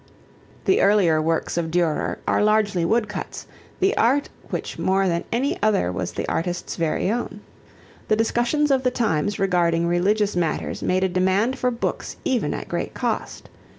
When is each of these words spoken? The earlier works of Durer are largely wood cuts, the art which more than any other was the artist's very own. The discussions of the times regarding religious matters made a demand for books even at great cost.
The 0.65 0.81
earlier 0.81 1.21
works 1.21 1.57
of 1.57 1.69
Durer 1.69 2.17
are 2.27 2.43
largely 2.43 2.83
wood 2.83 3.07
cuts, 3.07 3.45
the 3.79 3.95
art 3.97 4.29
which 4.49 4.79
more 4.79 5.07
than 5.07 5.25
any 5.31 5.61
other 5.61 5.91
was 5.91 6.13
the 6.13 6.27
artist's 6.27 6.75
very 6.75 7.11
own. 7.11 7.41
The 8.07 8.15
discussions 8.15 8.71
of 8.71 8.81
the 8.81 8.89
times 8.89 9.37
regarding 9.37 9.85
religious 9.85 10.35
matters 10.35 10.81
made 10.81 11.03
a 11.03 11.07
demand 11.07 11.59
for 11.59 11.69
books 11.69 12.15
even 12.25 12.51
at 12.55 12.67
great 12.67 12.95
cost. 12.95 13.47